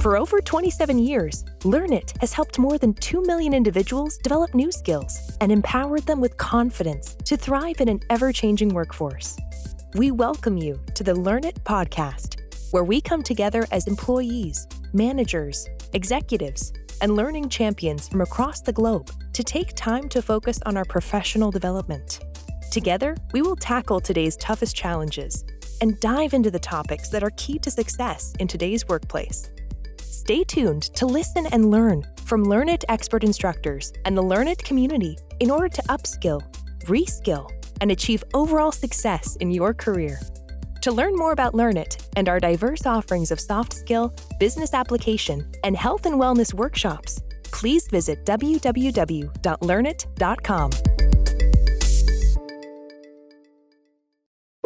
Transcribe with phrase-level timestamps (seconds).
[0.00, 5.36] For over 27 years, Learnit has helped more than 2 million individuals develop new skills
[5.40, 9.36] and empowered them with confidence to thrive in an ever changing workforce.
[9.96, 12.36] We welcome you to the Learnit podcast,
[12.70, 16.72] where we come together as employees, managers, executives,
[17.02, 21.50] and learning champions from across the globe to take time to focus on our professional
[21.50, 22.20] development.
[22.70, 25.44] Together, we will tackle today's toughest challenges
[25.80, 29.50] and dive into the topics that are key to success in today's workplace.
[30.10, 35.50] Stay tuned to listen and learn from Learnit expert instructors and the Learnit community in
[35.50, 36.40] order to upskill,
[36.86, 37.50] reskill,
[37.82, 40.18] and achieve overall success in your career.
[40.80, 45.76] To learn more about Learnit and our diverse offerings of soft skill, business application, and
[45.76, 51.07] health and wellness workshops, please visit www.learnit.com.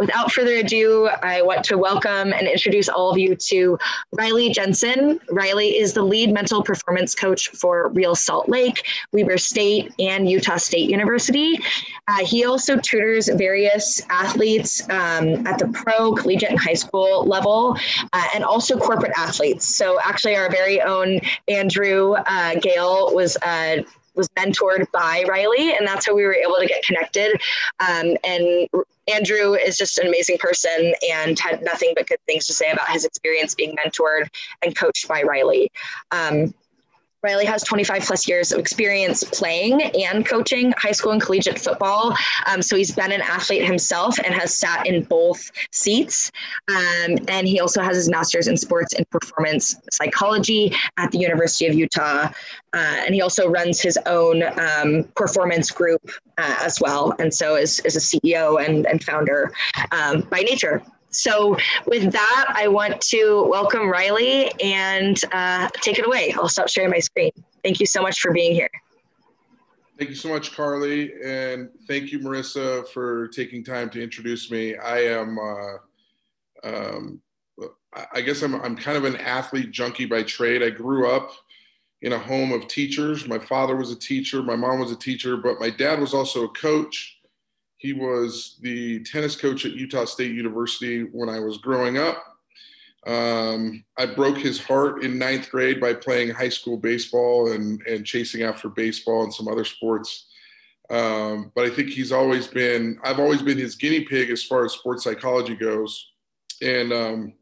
[0.02, 3.79] without further ado, I want to welcome and introduce all of you to
[4.10, 5.20] Riley Jensen.
[5.30, 10.57] Riley is the lead mental performance coach for Real Salt Lake, Weber State, and Utah
[10.57, 11.57] State University.
[12.09, 17.76] Uh, he also tutors various athletes um, at the pro, collegiate, and high school level,
[18.13, 19.73] uh, and also corporate athletes.
[19.73, 23.82] So, actually, our very own Andrew uh, Gale was uh,
[24.15, 27.41] was mentored by Riley, and that's how we were able to get connected.
[27.80, 28.69] Um, and
[29.08, 32.88] Andrew is just an amazing person and had nothing but good things to say about
[32.90, 34.28] his experience being mentored
[34.62, 35.70] and coached by Riley.
[36.10, 36.54] Um,
[37.23, 42.16] Riley has 25 plus years of experience playing and coaching high school and collegiate football.
[42.46, 46.32] Um, so he's been an athlete himself and has sat in both seats.
[46.68, 51.66] Um, and he also has his master's in sports and performance psychology at the University
[51.66, 52.29] of Utah.
[52.73, 57.14] Uh, and he also runs his own um, performance group uh, as well.
[57.20, 59.52] And so is, is a CEO and, and founder
[59.92, 60.82] um, by nature.
[61.13, 66.32] So, with that, I want to welcome Riley and uh, take it away.
[66.37, 67.32] I'll stop sharing my screen.
[67.62, 68.71] Thank you so much for being here.
[69.99, 74.75] Thank you so much, Carly, and thank you, Marissa, for taking time to introduce me.
[74.75, 77.20] I am, uh, um,
[78.12, 80.62] I guess I'm, I'm kind of an athlete junkie by trade.
[80.62, 81.31] I grew up
[82.00, 83.28] in a home of teachers.
[83.28, 86.44] My father was a teacher, my mom was a teacher, but my dad was also
[86.44, 87.19] a coach
[87.82, 92.22] he was the tennis coach at Utah State University when I was growing up.
[93.09, 98.06] Um, I broke his heart in ninth grade by playing high school baseball and, and
[98.06, 100.26] chasing after baseball and some other sports.
[100.91, 104.65] Um, but I think he's always been, I've always been his guinea pig as far
[104.65, 106.12] as sports psychology goes.
[106.62, 107.32] And um,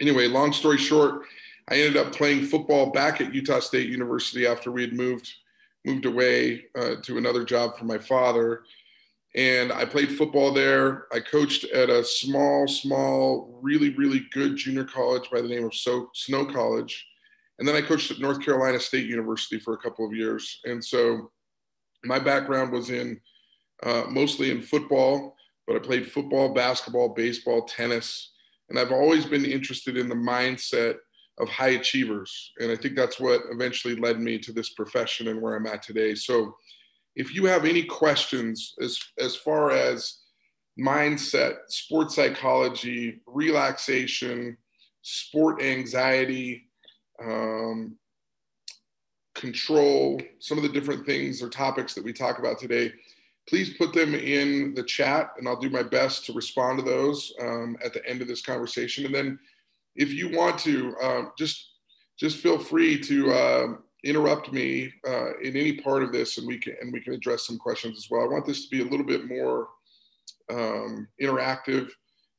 [0.00, 1.22] anyway, long story short,
[1.68, 5.32] I ended up playing football back at Utah State University after we had moved
[5.86, 8.62] moved away uh, to another job for my father
[9.34, 11.06] and I played football there.
[11.12, 15.74] I coached at a small, small, really, really good junior college by the name of
[15.74, 17.04] so- Snow College.
[17.58, 20.60] And then I coached at North Carolina State University for a couple of years.
[20.64, 21.32] And so
[22.04, 23.20] my background was in
[23.82, 28.32] uh, mostly in football, but I played football, basketball, baseball, tennis.
[28.70, 30.96] And I've always been interested in the mindset
[31.38, 32.52] of high achievers.
[32.60, 35.82] And I think that's what eventually led me to this profession and where I'm at
[35.82, 36.14] today.
[36.14, 36.56] So
[37.16, 40.18] if you have any questions as, as far as
[40.78, 44.56] mindset, sports psychology, relaxation,
[45.02, 46.68] sport anxiety,
[47.22, 47.96] um,
[49.34, 52.92] control, some of the different things or topics that we talk about today,
[53.48, 57.32] please put them in the chat and I'll do my best to respond to those
[57.40, 59.04] um, at the end of this conversation.
[59.04, 59.38] And then
[59.96, 61.70] if you want to, uh, just
[62.16, 63.66] just feel free to uh,
[64.04, 67.46] interrupt me uh, in any part of this and we can and we can address
[67.46, 68.22] some questions as well.
[68.22, 69.68] I want this to be a little bit more
[70.50, 71.90] um, interactive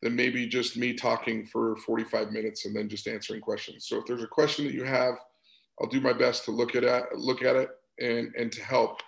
[0.01, 3.87] than maybe just me talking for 45 minutes and then just answering questions.
[3.87, 5.15] So if there's a question that you have,
[5.81, 9.01] I'll do my best to look at it, look at it and, and to help.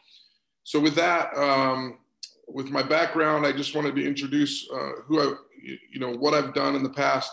[0.63, 1.99] So with that, um,
[2.47, 6.53] with my background, I just wanted to introduce uh, who I, you know, what I've
[6.53, 7.31] done in the past.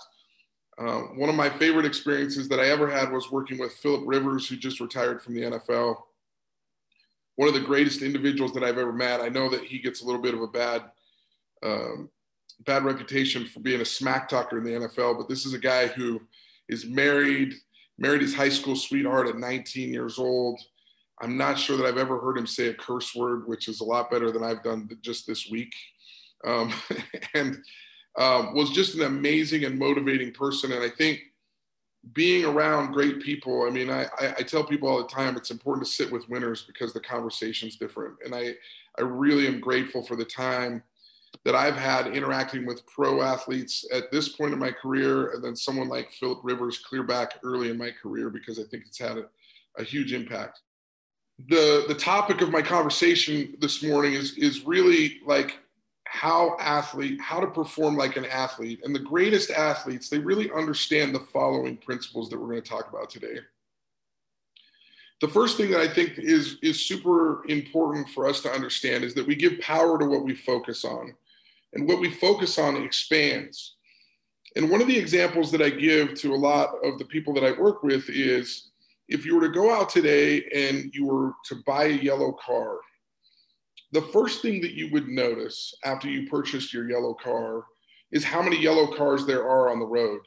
[0.76, 4.48] Uh, one of my favorite experiences that I ever had was working with Philip Rivers,
[4.48, 5.96] who just retired from the NFL.
[7.36, 9.20] One of the greatest individuals that I've ever met.
[9.20, 10.82] I know that he gets a little bit of a bad,
[11.62, 12.08] um,
[12.66, 15.86] bad reputation for being a smack talker in the NFL, but this is a guy
[15.86, 16.20] who
[16.68, 17.54] is married,
[17.98, 20.60] married his high school sweetheart at 19 years old.
[21.20, 23.84] I'm not sure that I've ever heard him say a curse word, which is a
[23.84, 25.72] lot better than I've done just this week.
[26.44, 26.72] Um,
[27.34, 27.58] and
[28.16, 30.72] um, was just an amazing and motivating person.
[30.72, 31.20] And I think
[32.12, 35.50] being around great people, I mean, I, I, I tell people all the time it's
[35.50, 38.14] important to sit with winners because the conversation's different.
[38.24, 38.54] And I,
[38.98, 40.82] I really am grateful for the time
[41.44, 45.56] that I've had interacting with pro athletes at this point in my career, and then
[45.56, 49.18] someone like Philip Rivers clear back early in my career because I think it's had
[49.18, 49.24] a,
[49.76, 50.60] a huge impact.
[51.48, 55.58] The the topic of my conversation this morning is is really like
[56.14, 58.80] how athlete how to perform like an athlete.
[58.84, 62.88] And the greatest athletes they really understand the following principles that we're going to talk
[62.88, 63.38] about today.
[65.20, 69.14] The first thing that I think is is super important for us to understand is
[69.14, 71.14] that we give power to what we focus on,
[71.72, 73.74] and what we focus on expands.
[74.54, 77.44] And one of the examples that I give to a lot of the people that
[77.44, 78.70] I work with is
[79.08, 82.78] if you were to go out today and you were to buy a yellow car,
[83.94, 87.64] the first thing that you would notice after you purchased your yellow car
[88.12, 90.20] is how many yellow cars there are on the road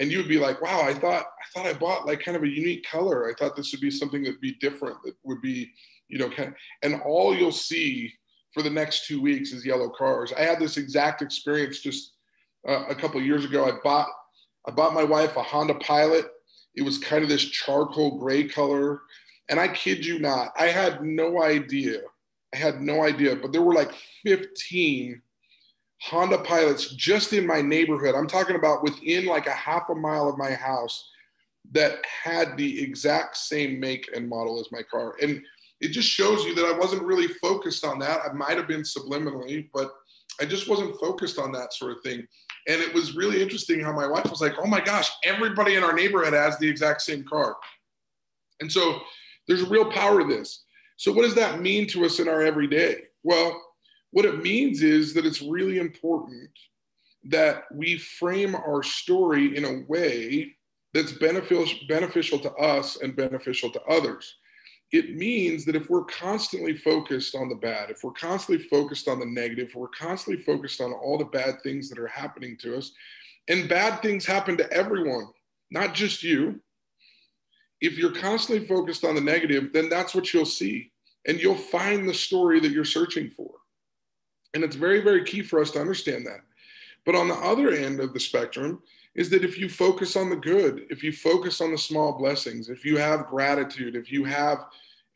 [0.00, 2.42] and you would be like, wow, I thought I thought I bought like kind of
[2.42, 3.28] a unique color.
[3.28, 5.70] I thought this would be something that'd be different, that would be,
[6.08, 8.10] you know, kind of, and all you'll see
[8.52, 10.32] for the next two weeks is yellow cars.
[10.36, 12.14] I had this exact experience just
[12.66, 13.66] uh, a couple years ago.
[13.66, 14.08] I bought
[14.66, 16.26] I bought my wife a Honda Pilot.
[16.74, 19.02] It was kind of this charcoal gray color,
[19.50, 22.00] and I kid you not, I had no idea.
[22.54, 23.92] I had no idea, but there were like
[24.24, 25.22] 15
[26.02, 28.14] Honda pilots just in my neighborhood.
[28.14, 31.08] I'm talking about within like a half a mile of my house
[31.72, 35.14] that had the exact same make and model as my car.
[35.22, 35.42] And
[35.80, 38.20] it just shows you that I wasn't really focused on that.
[38.28, 39.92] I might have been subliminally, but
[40.40, 42.26] I just wasn't focused on that sort of thing.
[42.68, 45.84] And it was really interesting how my wife was like, oh my gosh, everybody in
[45.84, 47.56] our neighborhood has the exact same car.
[48.60, 49.00] And so
[49.46, 50.64] there's a real power to this.
[51.00, 53.04] So, what does that mean to us in our everyday?
[53.22, 53.58] Well,
[54.10, 56.50] what it means is that it's really important
[57.24, 60.54] that we frame our story in a way
[60.92, 64.36] that's beneficial, to us and beneficial to others.
[64.92, 69.20] It means that if we're constantly focused on the bad, if we're constantly focused on
[69.20, 72.76] the negative, if we're constantly focused on all the bad things that are happening to
[72.76, 72.92] us,
[73.48, 75.28] and bad things happen to everyone,
[75.70, 76.60] not just you.
[77.80, 80.92] If you're constantly focused on the negative, then that's what you'll see.
[81.26, 83.50] And you'll find the story that you're searching for.
[84.54, 86.40] And it's very, very key for us to understand that.
[87.06, 88.82] But on the other end of the spectrum
[89.14, 92.68] is that if you focus on the good, if you focus on the small blessings,
[92.68, 94.58] if you have gratitude, if you have,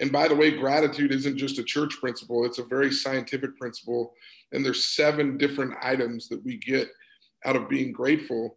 [0.01, 4.13] and by the way, gratitude isn't just a church principle, it's a very scientific principle.
[4.53, 6.89] And there's seven different items that we get
[7.45, 8.57] out of being grateful.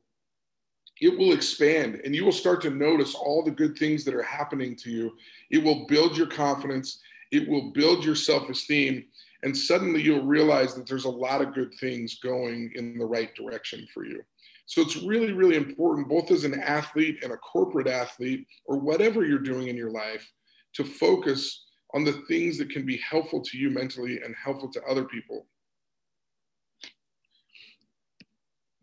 [1.02, 4.24] It will expand and you will start to notice all the good things that are
[4.24, 5.12] happening to you.
[5.52, 7.00] It will build your confidence,
[7.32, 9.06] it will build your self esteem
[9.44, 13.34] and suddenly you'll realize that there's a lot of good things going in the right
[13.36, 14.24] direction for you.
[14.66, 19.26] So it's really, really important, both as an athlete and a corporate athlete, or whatever
[19.26, 20.30] you're doing in your life,
[20.74, 24.84] to focus on the things that can be helpful to you mentally and helpful to
[24.84, 25.46] other people.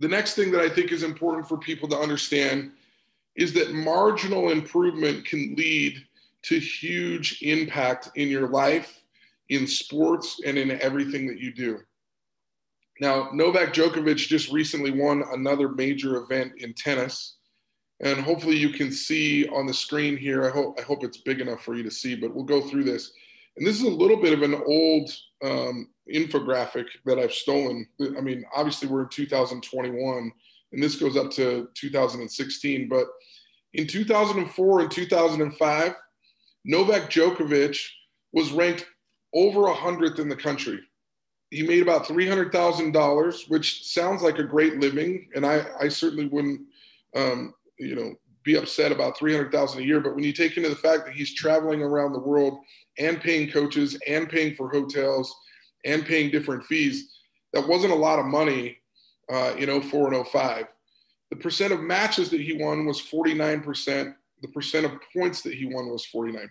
[0.00, 2.72] The next thing that I think is important for people to understand
[3.36, 6.04] is that marginal improvement can lead
[6.42, 9.02] to huge impact in your life
[9.48, 11.78] in sports and in everything that you do.
[13.00, 17.36] Now, Novak Djokovic just recently won another major event in tennis.
[18.00, 20.46] And hopefully you can see on the screen here.
[20.46, 22.84] I hope, I hope it's big enough for you to see, but we'll go through
[22.84, 23.12] this.
[23.56, 25.10] And this is a little bit of an old
[25.42, 27.86] um, infographic that I've stolen.
[28.00, 30.32] I mean, obviously we're in 2021
[30.72, 33.06] and this goes up to 2016, but
[33.74, 35.94] in 2004 and 2005,
[36.64, 37.78] Novak Djokovic
[38.32, 38.86] was ranked
[39.34, 40.80] over a hundredth in the country.
[41.50, 45.64] He made about three hundred thousand dollars, which sounds like a great living, and I,
[45.80, 46.62] I certainly wouldn't,
[47.14, 50.00] um, you know, be upset about three hundred thousand a year.
[50.00, 52.58] But when you take into the fact that he's traveling around the world
[52.98, 55.34] and paying coaches and paying for hotels
[55.84, 57.10] and paying different fees,
[57.52, 58.78] that wasn't a lot of money
[59.32, 60.66] uh, in 04 and 05.
[61.30, 64.14] The percent of matches that he won was 49%.
[64.42, 66.48] The percent of points that he won was 49%.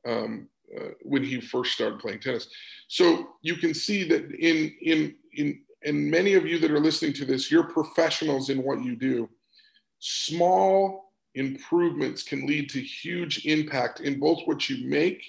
[0.07, 2.48] um, uh, when he first started playing tennis.
[2.88, 7.13] So you can see that in in in and many of you that are listening
[7.13, 9.29] to this, you're professionals in what you do.
[10.05, 15.24] Small improvements can lead to huge impact in both what you make,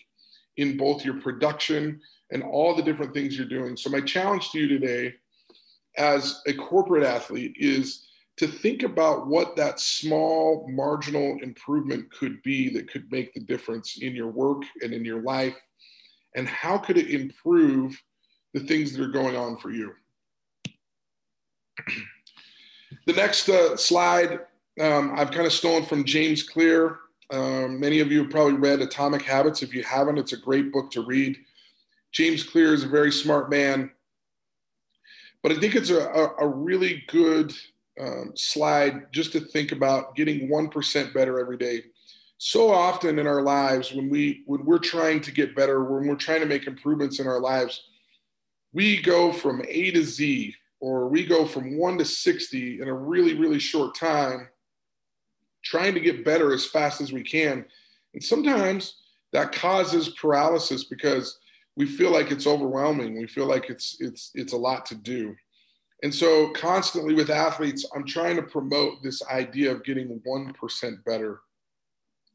[0.57, 2.01] in both your production,
[2.33, 3.77] and all the different things you're doing.
[3.77, 5.15] So, my challenge to you today
[5.97, 12.69] as a corporate athlete is to think about what that small marginal improvement could be
[12.71, 15.57] that could make the difference in your work and in your life
[16.35, 17.97] and how could it improve
[18.55, 19.93] the things that are going on for you
[23.07, 24.41] the next uh, slide
[24.81, 26.99] um, i've kind of stolen from james clear.
[27.31, 30.19] Um, many of you have probably read atomic habits if you haven't.
[30.19, 31.39] It's a great book to read.
[32.13, 33.91] James clear is a very smart man
[35.43, 37.53] but i think it's a, a, a really good
[38.01, 41.85] um, slide just to think about getting 1% better every day.
[42.39, 46.17] So often in our lives, when, we, when we're trying to get better, when we're
[46.17, 47.85] trying to make improvements in our lives,
[48.73, 52.93] we go from A to Z or we go from 1 to 60 in a
[52.95, 54.49] really, really short time,
[55.65, 57.65] trying to get better as fast as we can.
[58.13, 58.97] And sometimes
[59.33, 61.39] that causes paralysis because
[61.77, 63.19] we feel like it's overwhelming.
[63.19, 65.35] We feel like it's, it's, it's a lot to do.
[66.03, 71.41] And so, constantly with athletes, I'm trying to promote this idea of getting 1% better,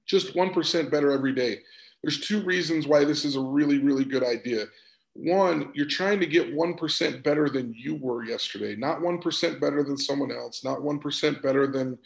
[0.08, 1.60] just 1% better every day.
[2.02, 4.66] There's two reasons why this is a really, really good idea.
[5.14, 9.98] One, you're trying to get 1% better than you were yesterday, not 1% better than
[9.98, 11.98] someone else, not 1% better than,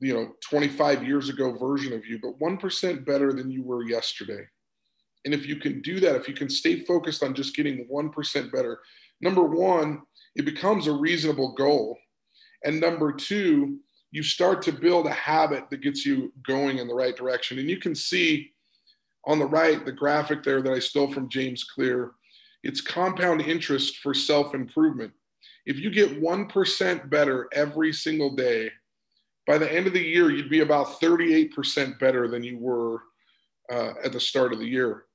[0.00, 4.46] you know, 25 years ago version of you, but 1% better than you were yesterday.
[5.24, 8.52] And if you can do that, if you can stay focused on just getting 1%
[8.52, 8.80] better,
[9.20, 10.02] number one,
[10.36, 11.98] it becomes a reasonable goal.
[12.64, 13.78] And number two,
[14.10, 17.58] you start to build a habit that gets you going in the right direction.
[17.58, 18.52] And you can see
[19.26, 22.12] on the right, the graphic there that I stole from James Clear,
[22.62, 25.12] it's compound interest for self improvement.
[25.66, 28.70] If you get 1% better every single day,
[29.48, 33.02] by the end of the year, you'd be about 38% better than you were
[33.72, 35.06] uh, at the start of the year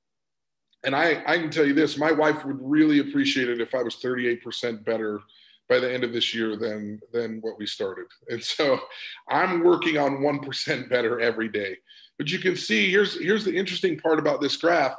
[0.84, 3.82] and I, I can tell you this my wife would really appreciate it if I
[3.82, 5.20] was 38% better
[5.68, 8.06] by the end of this year than than what we started.
[8.28, 8.78] And so
[9.28, 11.78] I'm working on 1% better every day.
[12.18, 14.94] But you can see here's here's the interesting part about this graph.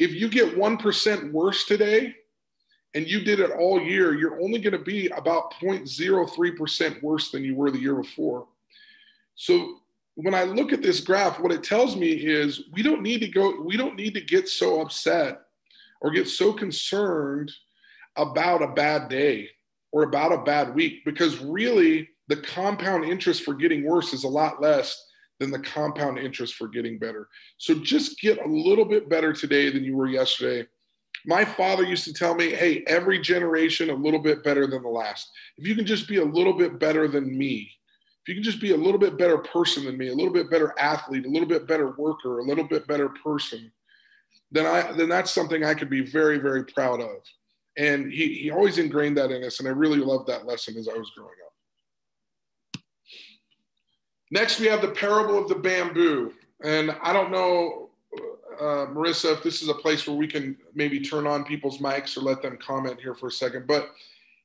[0.00, 2.16] If you get 1% worse today
[2.94, 7.44] and you did it all year, you're only going to be about 0.03% worse than
[7.44, 8.48] you were the year before.
[9.34, 9.78] So
[10.16, 13.28] when I look at this graph, what it tells me is we don't need to
[13.28, 15.40] go, we don't need to get so upset
[16.00, 17.50] or get so concerned
[18.16, 19.48] about a bad day
[19.92, 24.28] or about a bad week because really the compound interest for getting worse is a
[24.28, 25.04] lot less
[25.40, 27.28] than the compound interest for getting better.
[27.58, 30.68] So just get a little bit better today than you were yesterday.
[31.26, 34.88] My father used to tell me, hey, every generation a little bit better than the
[34.88, 35.30] last.
[35.56, 37.70] If you can just be a little bit better than me,
[38.24, 40.50] if you can just be a little bit better person than me, a little bit
[40.50, 43.70] better athlete, a little bit better worker, a little bit better person,
[44.50, 47.16] then I then that's something I could be very, very proud of.
[47.76, 49.58] And he, he always ingrained that in us.
[49.58, 52.82] And I really loved that lesson as I was growing up.
[54.30, 56.32] Next, we have the parable of the bamboo.
[56.62, 57.90] And I don't know,
[58.58, 62.16] uh, Marissa, if this is a place where we can maybe turn on people's mics
[62.16, 63.66] or let them comment here for a second.
[63.66, 63.90] But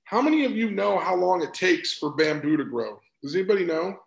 [0.04, 3.00] how many of you know how long it takes for bamboo to grow?
[3.22, 3.98] Does anybody know?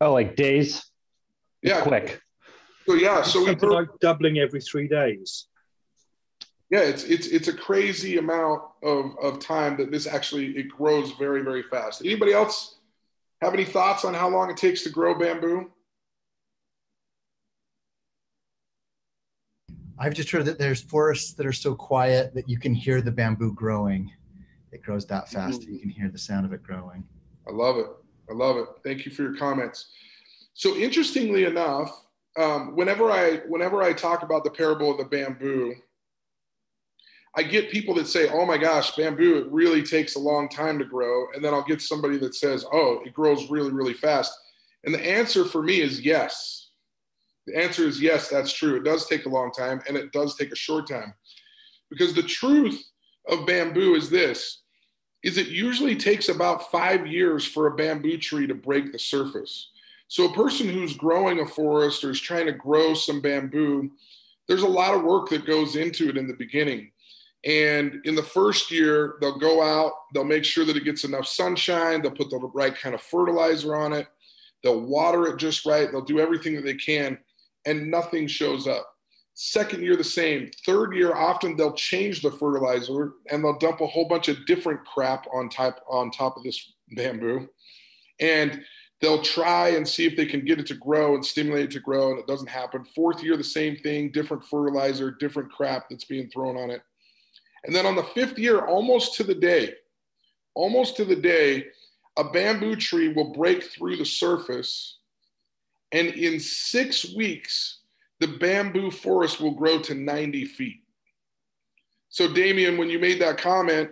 [0.00, 0.84] Oh, like days?
[1.62, 1.80] Yeah.
[1.80, 2.20] quick.
[2.86, 5.48] So yeah, so we Something like doubling every three days.
[6.70, 11.12] yeah, it's it's it's a crazy amount of of time that this actually it grows
[11.12, 12.02] very very fast.
[12.02, 12.76] Anybody else
[13.42, 15.70] have any thoughts on how long it takes to grow bamboo?
[19.98, 23.10] I've just heard that there's forests that are so quiet that you can hear the
[23.10, 24.12] bamboo growing.
[24.76, 25.62] It grows that fast.
[25.62, 27.02] You can hear the sound of it growing.
[27.48, 27.86] I love it.
[28.28, 28.66] I love it.
[28.84, 29.88] Thank you for your comments.
[30.52, 32.04] So interestingly enough,
[32.36, 35.76] um, whenever I whenever I talk about the parable of the bamboo,
[37.34, 39.38] I get people that say, "Oh my gosh, bamboo!
[39.38, 42.66] It really takes a long time to grow," and then I'll get somebody that says,
[42.70, 44.38] "Oh, it grows really, really fast."
[44.84, 46.68] And the answer for me is yes.
[47.46, 48.76] The answer is yes, that's true.
[48.76, 51.14] It does take a long time, and it does take a short time,
[51.88, 52.78] because the truth
[53.28, 54.62] of bamboo is this:
[55.26, 59.70] is it usually takes about five years for a bamboo tree to break the surface.
[60.06, 63.90] So a person who's growing a forest or is trying to grow some bamboo,
[64.46, 66.92] there's a lot of work that goes into it in the beginning.
[67.44, 71.26] And in the first year, they'll go out, they'll make sure that it gets enough
[71.26, 74.06] sunshine, they'll put the right kind of fertilizer on it,
[74.62, 77.18] they'll water it just right, they'll do everything that they can,
[77.64, 78.95] and nothing shows up.
[79.38, 80.50] Second year, the same.
[80.64, 84.82] Third year, often they'll change the fertilizer and they'll dump a whole bunch of different
[84.86, 87.46] crap on top on top of this bamboo.
[88.18, 88.62] And
[89.02, 91.80] they'll try and see if they can get it to grow and stimulate it to
[91.80, 92.86] grow, and it doesn't happen.
[92.94, 96.80] Fourth year, the same thing, different fertilizer, different crap that's being thrown on it.
[97.64, 99.74] And then on the fifth year, almost to the day,
[100.54, 101.66] almost to the day,
[102.16, 105.00] a bamboo tree will break through the surface.
[105.92, 107.80] And in six weeks,
[108.20, 110.82] the bamboo forest will grow to 90 feet.
[112.08, 113.90] So, Damien, when you made that comment,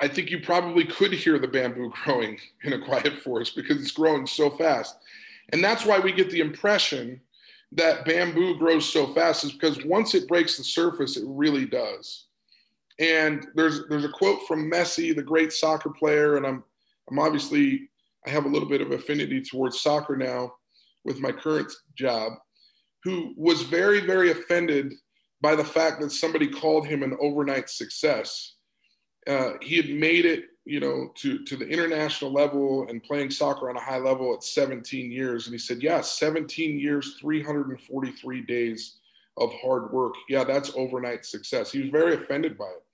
[0.00, 3.92] I think you probably could hear the bamboo growing in a quiet forest because it's
[3.92, 4.96] growing so fast.
[5.52, 7.20] And that's why we get the impression
[7.72, 12.26] that bamboo grows so fast is because once it breaks the surface, it really does.
[12.98, 16.64] And there's there's a quote from Messi, the great soccer player, and I'm
[17.10, 17.90] I'm obviously
[18.26, 20.54] I have a little bit of affinity towards soccer now
[21.04, 22.32] with my current job,
[23.06, 24.92] who was very very offended
[25.40, 28.56] by the fact that somebody called him an overnight success
[29.26, 33.68] uh, he had made it, you know, to to the international level and playing soccer
[33.68, 35.46] on a high level at 17 years.
[35.46, 38.98] And he said, "Yeah, 17 years, 343 days
[39.36, 40.14] of hard work.
[40.28, 42.84] Yeah, that's overnight success." He was very offended by it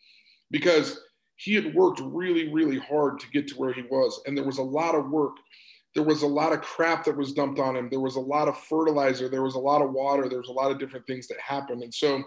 [0.50, 1.00] because
[1.36, 4.58] he had worked really, really hard to get to where he was, and there was
[4.58, 5.36] a lot of work.
[5.94, 7.88] There was a lot of crap that was dumped on him.
[7.90, 9.28] There was a lot of fertilizer.
[9.28, 10.28] There was a lot of water.
[10.28, 11.82] There was a lot of different things that happened.
[11.82, 12.22] And so,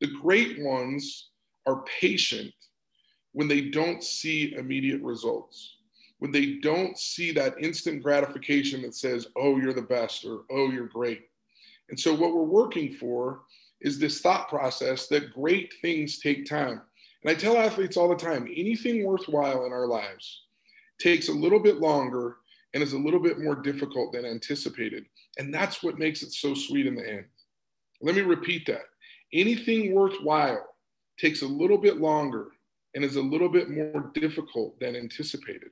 [0.00, 1.30] the great ones
[1.66, 2.52] are patient
[3.32, 5.76] when they don't see immediate results,
[6.18, 10.70] when they don't see that instant gratification that says, oh, you're the best or oh,
[10.70, 11.22] you're great.
[11.90, 13.42] And so, what we're working for
[13.80, 16.80] is this thought process that great things take time.
[17.22, 20.42] And I tell athletes all the time anything worthwhile in our lives
[21.00, 22.36] takes a little bit longer
[22.74, 25.06] and is a little bit more difficult than anticipated.
[25.38, 27.24] And that's what makes it so sweet in the end.
[28.02, 28.82] Let me repeat that.
[29.32, 30.66] Anything worthwhile
[31.18, 32.48] takes a little bit longer
[32.94, 35.70] and is a little bit more difficult than anticipated.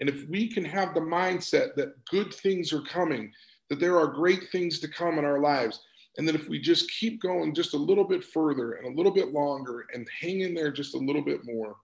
[0.00, 3.30] And if we can have the mindset that good things are coming,
[3.68, 5.80] that there are great things to come in our lives,
[6.16, 9.12] and that if we just keep going just a little bit further and a little
[9.12, 11.76] bit longer and hang in there just a little bit more,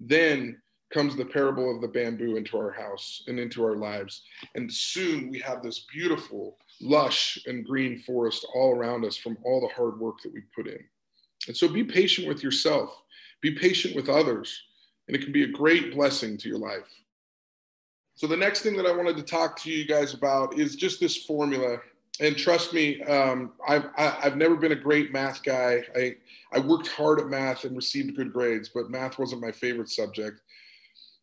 [0.00, 0.60] then
[0.92, 4.22] comes the parable of the bamboo into our house and into our lives.
[4.54, 9.60] And soon we have this beautiful, lush, and green forest all around us from all
[9.60, 10.80] the hard work that we put in.
[11.48, 13.02] And so be patient with yourself.
[13.40, 14.62] Be patient with others,
[15.08, 16.88] and it can be a great blessing to your life.
[18.14, 21.00] So, the next thing that I wanted to talk to you guys about is just
[21.00, 21.78] this formula.
[22.20, 25.82] And trust me, um, I've, I've never been a great math guy.
[25.96, 26.14] I,
[26.52, 30.40] I worked hard at math and received good grades, but math wasn't my favorite subject.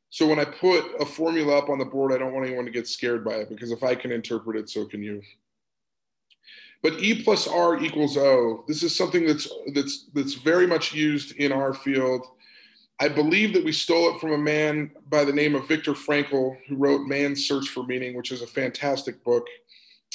[0.09, 2.71] So when I put a formula up on the board, I don't want anyone to
[2.71, 5.21] get scared by it because if I can interpret it, so can you.
[6.81, 8.63] But E plus R equals O.
[8.67, 12.25] This is something that's that's that's very much used in our field.
[13.01, 16.57] I believe that we stole it from a man by the name of Viktor Frankl,
[16.67, 19.45] who wrote Man's Search for Meaning, which is a fantastic book.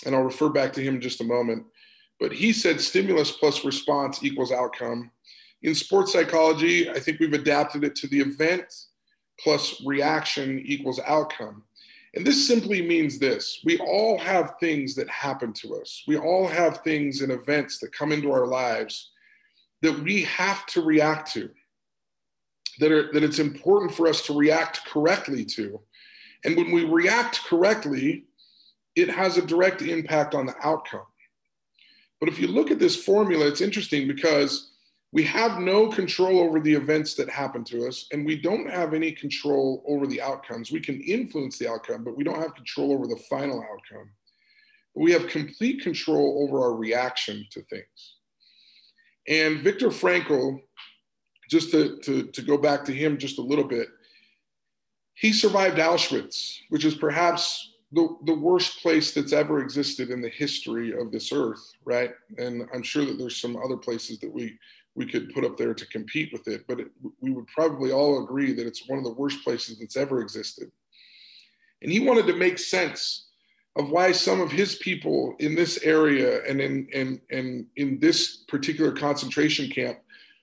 [0.05, 1.65] And I'll refer back to him in just a moment.
[2.19, 5.11] But he said stimulus plus response equals outcome.
[5.63, 8.67] In sports psychology, I think we've adapted it to the event
[9.41, 11.63] plus reaction equals outcome.
[12.15, 16.47] And this simply means this we all have things that happen to us, we all
[16.47, 19.11] have things and events that come into our lives
[19.83, 21.51] that we have to react to,
[22.79, 25.79] that, are, that it's important for us to react correctly to.
[26.43, 28.25] And when we react correctly,
[28.97, 31.05] it has a direct impact on the outcome.
[32.19, 34.71] But if you look at this formula, it's interesting because
[35.15, 38.95] we have no control over the events that happen to us, and we don't have
[38.95, 40.73] any control over the outcomes.
[40.73, 44.11] We can influence the outcome, but we don't have control over the final outcome.
[44.97, 48.17] We have complete control over our reaction to things.
[49.29, 50.61] And Viktor Frankl,
[51.49, 53.87] just to, to, to go back to him just a little bit,
[55.15, 60.29] he survived Auschwitz, which is perhaps the, the worst place that's ever existed in the
[60.29, 62.11] history of this earth, right?
[62.37, 64.59] And I'm sure that there's some other places that we
[64.95, 66.89] we could put up there to compete with it, but it,
[67.21, 70.71] we would probably all agree that it's one of the worst places that's ever existed.
[71.83, 73.29] And he wanted to make sense
[73.77, 78.45] of why some of his people in this area and in, in, in, in this
[78.49, 79.99] particular concentration camp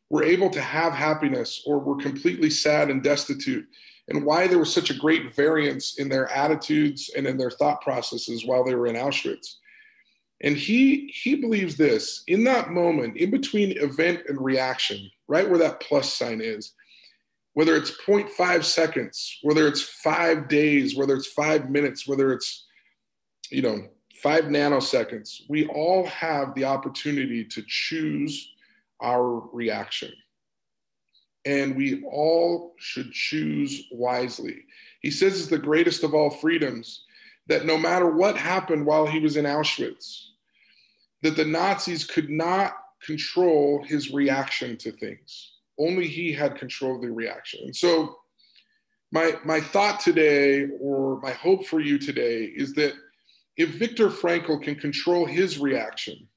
[0.09, 3.65] were able to have happiness or were completely sad and destitute
[4.09, 7.81] and why there was such a great variance in their attitudes and in their thought
[7.81, 9.55] processes while they were in Auschwitz.
[10.43, 15.59] And he he believes this in that moment, in between event and reaction, right where
[15.59, 16.73] that plus sign is,
[17.53, 22.65] whether it's 0.5 seconds, whether it's five days, whether it's five minutes, whether it's
[23.51, 23.87] you know
[24.21, 28.51] five nanoseconds, we all have the opportunity to choose
[29.01, 30.11] our reaction.
[31.45, 34.63] And we all should choose wisely.
[35.01, 37.03] He says it's the greatest of all freedoms
[37.47, 40.27] that no matter what happened while he was in Auschwitz,
[41.21, 45.53] that the Nazis could not control his reaction to things.
[45.79, 47.61] Only he had control of the reaction.
[47.63, 48.17] And so,
[49.11, 52.93] my, my thought today, or my hope for you today, is that
[53.57, 56.27] if Viktor Frankl can control his reaction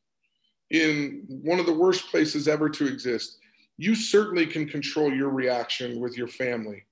[0.70, 3.38] in one of the worst places ever to exist,
[3.76, 6.84] you certainly can control your reaction with your family,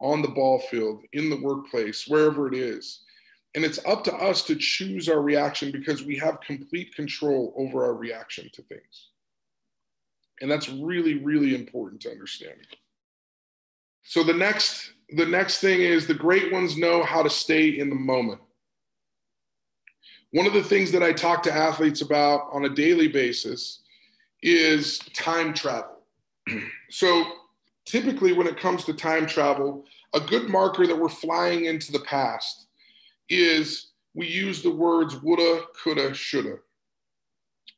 [0.00, 3.00] on the ball field, in the workplace, wherever it is.
[3.54, 7.84] And it's up to us to choose our reaction because we have complete control over
[7.84, 9.10] our reaction to things.
[10.40, 12.66] And that's really, really important to understand.
[14.02, 17.88] So the next, the next thing is the great ones know how to stay in
[17.88, 18.40] the moment.
[20.32, 23.82] One of the things that I talk to athletes about on a daily basis
[24.42, 26.00] is time travel.
[26.90, 27.24] so
[27.86, 32.00] typically when it comes to time travel, a good marker that we're flying into the
[32.00, 32.66] past
[33.28, 36.56] is we use the words woulda, coulda, shoulda.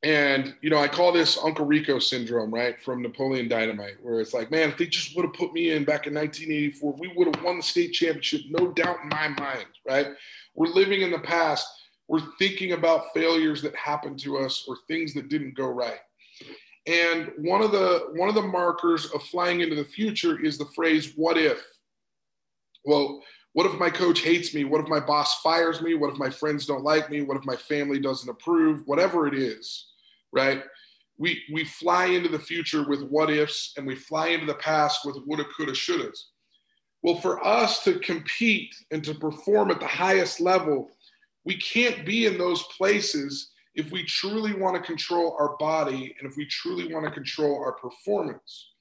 [0.02, 4.34] And, you know, I call this Uncle Rico syndrome, right, from Napoleon Dynamite, where it's
[4.34, 7.34] like, man, if they just would have put me in back in 1984, we would
[7.34, 10.08] have won the state championship, no doubt in my mind, right?
[10.54, 11.66] We're living in the past.
[12.08, 15.98] We're thinking about failures that happened to us or things that didn't go right.
[16.86, 20.66] And one of the one of the markers of flying into the future is the
[20.66, 21.60] phrase "what if."
[22.84, 23.24] Well,
[23.56, 24.64] what if my coach hates me?
[24.64, 25.94] What if my boss fires me?
[25.94, 27.22] What if my friends don't like me?
[27.22, 28.82] What if my family doesn't approve?
[28.84, 29.86] Whatever it is,
[30.30, 30.62] right?
[31.16, 35.06] We, we fly into the future with what ifs and we fly into the past
[35.06, 36.18] with woulda, coulda, shouldas.
[37.02, 40.90] Well, for us to compete and to perform at the highest level,
[41.46, 46.30] we can't be in those places if we truly want to control our body and
[46.30, 48.72] if we truly want to control our performance.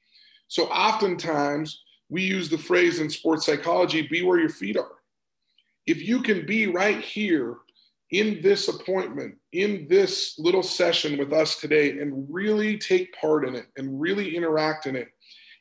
[0.49, 4.91] So oftentimes, we use the phrase in sports psychology be where your feet are.
[5.85, 7.57] If you can be right here
[8.11, 13.55] in this appointment, in this little session with us today, and really take part in
[13.55, 15.09] it and really interact in it,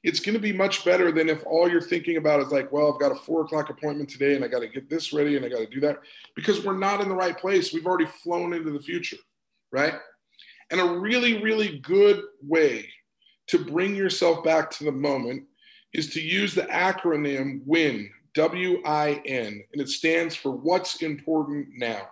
[0.02, 2.92] it's going to be much better than if all you're thinking about is like, well,
[2.92, 5.46] I've got a four o'clock appointment today and I got to get this ready and
[5.46, 5.98] I got to do that
[6.36, 7.72] because we're not in the right place.
[7.72, 9.16] We've already flown into the future,
[9.72, 9.94] right?
[10.70, 12.86] And a really, really good way
[13.46, 15.44] to bring yourself back to the moment
[15.94, 21.68] is to use the acronym WIN, W I N, and it stands for What's Important
[21.76, 22.08] Now.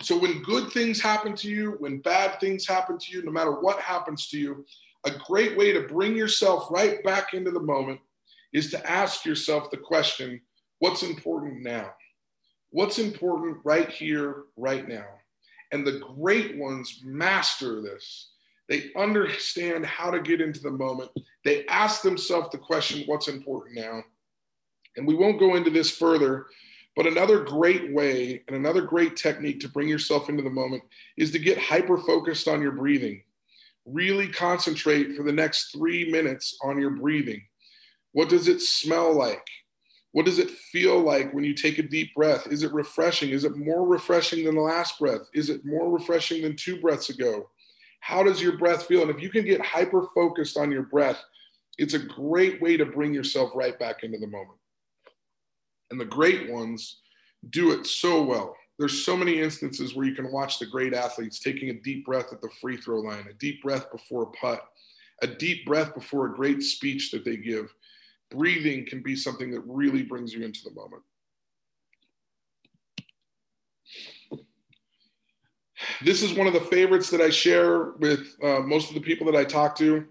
[0.00, 3.52] So when good things happen to you, when bad things happen to you, no matter
[3.52, 4.66] what happens to you,
[5.04, 8.00] a great way to bring yourself right back into the moment
[8.52, 10.40] is to ask yourself the question
[10.80, 11.90] what's important now?
[12.70, 15.06] What's important right here, right now?
[15.72, 18.31] And the great ones master this.
[18.68, 21.10] They understand how to get into the moment.
[21.44, 24.02] They ask themselves the question, what's important now?
[24.96, 26.46] And we won't go into this further,
[26.94, 30.82] but another great way and another great technique to bring yourself into the moment
[31.16, 33.22] is to get hyper focused on your breathing.
[33.84, 37.42] Really concentrate for the next three minutes on your breathing.
[38.12, 39.46] What does it smell like?
[40.12, 42.46] What does it feel like when you take a deep breath?
[42.48, 43.30] Is it refreshing?
[43.30, 45.22] Is it more refreshing than the last breath?
[45.32, 47.48] Is it more refreshing than two breaths ago?
[48.02, 49.02] How does your breath feel?
[49.02, 51.22] And if you can get hyper focused on your breath,
[51.78, 54.58] it's a great way to bring yourself right back into the moment.
[55.92, 56.98] And the great ones
[57.50, 58.56] do it so well.
[58.76, 62.32] There's so many instances where you can watch the great athletes taking a deep breath
[62.32, 64.66] at the free throw line, a deep breath before a putt,
[65.22, 67.72] a deep breath before a great speech that they give.
[68.32, 71.02] Breathing can be something that really brings you into the moment.
[76.04, 79.26] This is one of the favorites that I share with uh, most of the people
[79.30, 80.04] that I talk to.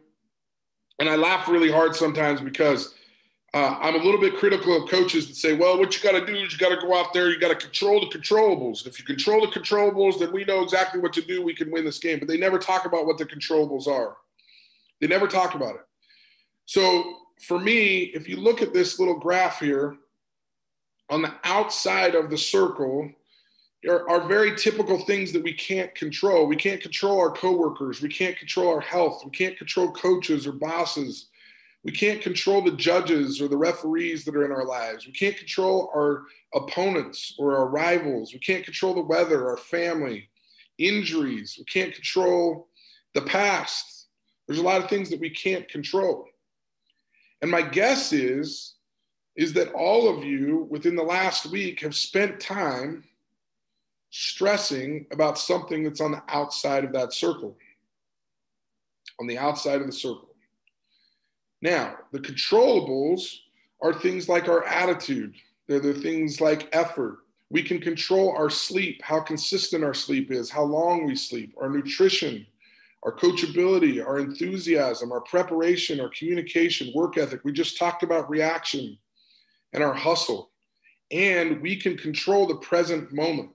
[0.99, 2.95] And I laugh really hard sometimes because
[3.53, 6.25] Uh, I'm a little bit critical of coaches that say, well, what you got to
[6.25, 8.87] do is you got to go out there, you got to control the controllables.
[8.87, 11.43] If you control the controllables, then we know exactly what to do.
[11.43, 12.19] We can win this game.
[12.19, 14.15] But they never talk about what the controllables are.
[15.01, 15.81] They never talk about it.
[16.65, 19.97] So for me, if you look at this little graph here,
[21.09, 23.11] on the outside of the circle
[23.87, 26.45] are, are very typical things that we can't control.
[26.45, 28.01] We can't control our coworkers.
[28.01, 29.23] We can't control our health.
[29.25, 31.27] We can't control coaches or bosses.
[31.83, 35.07] We can't control the judges or the referees that are in our lives.
[35.07, 38.33] We can't control our opponents or our rivals.
[38.33, 40.29] We can't control the weather, our family,
[40.77, 41.55] injuries.
[41.57, 42.67] We can't control
[43.15, 44.07] the past.
[44.47, 46.27] There's a lot of things that we can't control.
[47.41, 48.75] And my guess is
[49.37, 53.03] is that all of you within the last week have spent time
[54.11, 57.57] stressing about something that's on the outside of that circle.
[59.19, 60.29] On the outside of the circle.
[61.61, 63.37] Now, the controllables
[63.81, 65.35] are things like our attitude,
[65.67, 67.19] they're the things like effort.
[67.49, 71.69] We can control our sleep, how consistent our sleep is, how long we sleep, our
[71.69, 72.45] nutrition,
[73.03, 77.41] our coachability, our enthusiasm, our preparation, our communication, work ethic.
[77.43, 78.97] We just talked about reaction
[79.73, 80.51] and our hustle.
[81.11, 83.49] And we can control the present moment.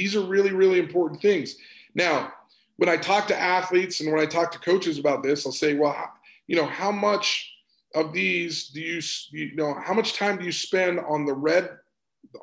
[0.00, 1.56] These are really, really important things.
[1.94, 2.32] Now,
[2.78, 5.74] when I talk to athletes and when I talk to coaches about this, I'll say,
[5.74, 5.94] well,
[6.46, 7.52] you know, how much
[7.94, 11.68] of these do you, you know, how much time do you spend on the red,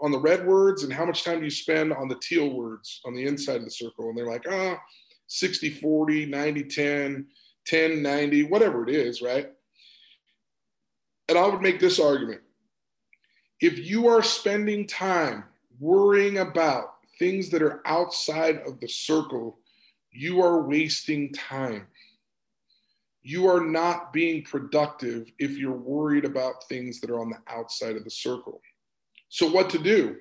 [0.03, 3.01] on the red words and how much time do you spend on the teal words
[3.05, 4.09] on the inside of the circle?
[4.09, 4.77] And they're like, ah, oh,
[5.25, 7.25] 60, 40, 90, 10,
[7.65, 9.49] 10, 90, whatever it is, right?
[11.27, 12.41] And I would make this argument
[13.59, 15.43] if you are spending time
[15.79, 19.59] worrying about things that are outside of the circle,
[20.11, 21.87] you are wasting time.
[23.23, 27.95] You are not being productive if you're worried about things that are on the outside
[27.95, 28.61] of the circle.
[29.29, 30.17] So, what to do?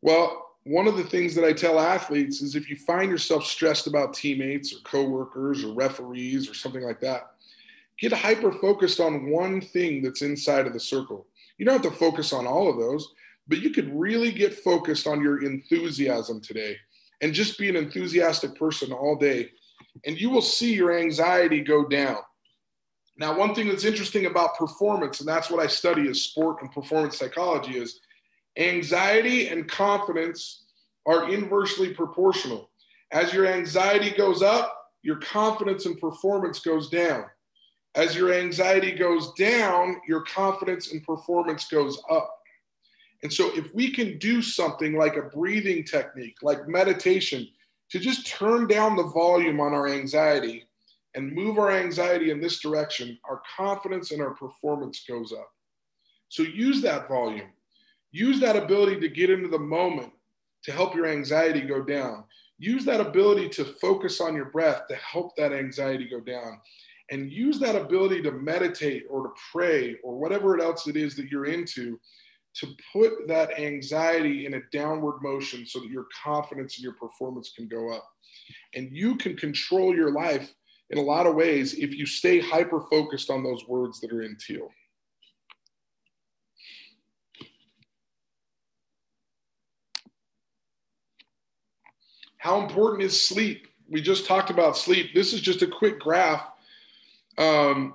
[0.00, 3.86] Well, one of the things that I tell athletes is if you find yourself stressed
[3.86, 7.32] about teammates or coworkers or referees or something like that,
[7.98, 11.26] get hyper focused on one thing that's inside of the circle.
[11.58, 13.12] You don't have to focus on all of those,
[13.48, 16.76] but you could really get focused on your enthusiasm today
[17.20, 19.50] and just be an enthusiastic person all day.
[20.06, 22.18] And you will see your anxiety go down.
[23.16, 26.72] Now, one thing that's interesting about performance, and that's what I study is sport and
[26.72, 28.00] performance psychology, is
[28.56, 30.64] anxiety and confidence
[31.06, 32.70] are inversely proportional.
[33.12, 37.26] As your anxiety goes up, your confidence and performance goes down.
[37.94, 42.40] As your anxiety goes down, your confidence and performance goes up.
[43.24, 47.48] And so, if we can do something like a breathing technique, like meditation,
[47.90, 50.68] to just turn down the volume on our anxiety
[51.14, 55.48] and move our anxiety in this direction, our confidence and our performance goes up.
[56.28, 57.48] So, use that volume,
[58.12, 60.12] use that ability to get into the moment
[60.64, 62.24] to help your anxiety go down.
[62.58, 66.60] Use that ability to focus on your breath to help that anxiety go down
[67.10, 71.30] and use that ability to meditate or to pray or whatever else it is that
[71.30, 71.98] you're into
[72.60, 77.52] to put that anxiety in a downward motion so that your confidence and your performance
[77.54, 78.08] can go up.
[78.74, 80.54] And you can control your life
[80.90, 84.22] in a lot of ways if you stay hyper focused on those words that are
[84.22, 84.68] in teal.
[92.38, 93.68] How important is sleep?
[93.88, 95.14] We just talked about sleep.
[95.14, 96.46] This is just a quick graph
[97.38, 97.94] um,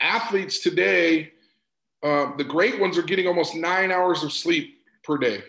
[0.00, 1.32] athletes today,
[2.02, 5.42] uh, the great ones are getting almost nine hours of sleep per day.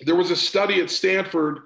[0.00, 1.60] There was a study at Stanford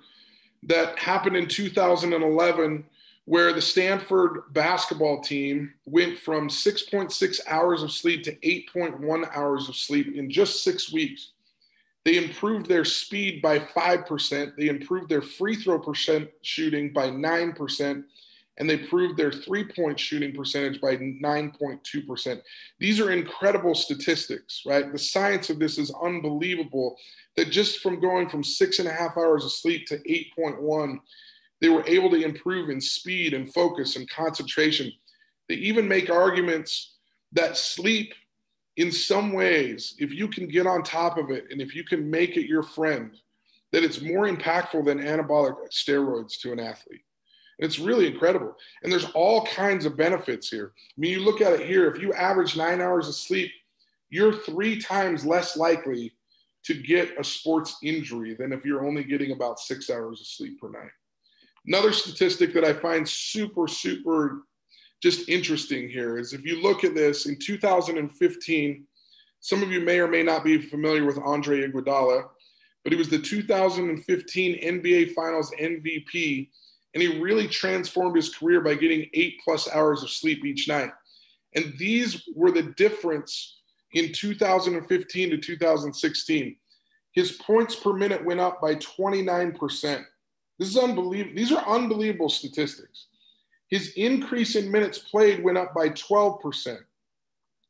[0.65, 2.85] that happened in 2011
[3.25, 9.77] where the Stanford basketball team went from 6.6 hours of sleep to 8.1 hours of
[9.77, 11.33] sleep in just six weeks.
[12.05, 14.57] They improved their speed by 5%.
[14.57, 18.05] They improved their free throw percent shooting by 9%
[18.59, 22.41] and they proved their three point shooting percentage by 9.2%.
[22.79, 24.93] These are incredible statistics, right?
[24.93, 26.97] The science of this is unbelievable
[27.37, 30.99] that just from going from six and a half hours of sleep to 8.1,
[31.61, 34.93] they were able to improve in speed and focus and concentration.
[35.49, 36.97] They even make arguments
[37.33, 38.13] that sleep,
[38.77, 42.11] in some ways, if you can get on top of it and if you can
[42.11, 43.17] make it your friend,
[43.71, 47.05] that it's more impactful than anabolic steroids to an athlete.
[47.63, 48.57] It's really incredible.
[48.83, 50.73] And there's all kinds of benefits here.
[50.77, 53.51] I mean, you look at it here, if you average nine hours of sleep,
[54.11, 56.13] you're three times less likely
[56.65, 60.61] to get a sports injury than if you're only getting about six hours of sleep
[60.61, 60.91] per night.
[61.67, 64.43] Another statistic that I find super, super
[65.01, 68.85] just interesting here is if you look at this in 2015,
[69.41, 72.25] some of you may or may not be familiar with Andre Iguodala,
[72.85, 76.49] but he was the 2015 NBA Finals MVP,
[76.95, 80.91] and he really transformed his career by getting eight plus hours of sleep each night.
[81.55, 83.61] And these were the difference
[83.93, 86.57] in 2015 to 2016.
[87.13, 90.05] His points per minute went up by 29%.
[90.59, 91.37] This is unbelievable.
[91.37, 93.07] These are unbelievable statistics.
[93.69, 96.79] His increase in minutes played went up by 12%.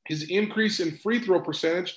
[0.06, 1.96] His increase in free throw percentage,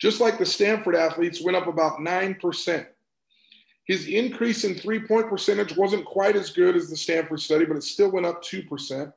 [0.00, 2.86] just like the Stanford athletes, went up about 9%.
[3.86, 7.76] His increase in three point percentage wasn't quite as good as the Stanford study, but
[7.76, 9.12] it still went up 2%.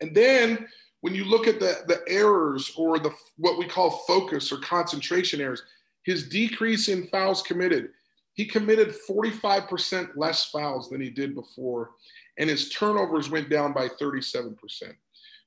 [0.00, 0.66] And then
[1.02, 5.40] when you look at the, the errors or the what we call focus or concentration
[5.40, 5.62] errors,
[6.04, 7.90] his decrease in fouls committed,
[8.34, 11.90] he committed 45% less fouls than he did before,
[12.38, 14.56] and his turnovers went down by 37%.